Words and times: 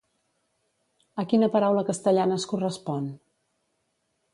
A 1.23 1.27
quina 1.33 1.51
paraula 1.57 1.85
castellana 1.91 2.41
es 2.41 2.49
correspon? 2.55 3.15